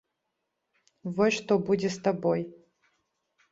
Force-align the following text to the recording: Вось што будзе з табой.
Вось 1.19 1.37
што 1.39 1.59
будзе 1.69 1.89
з 1.99 2.01
табой. 2.09 2.41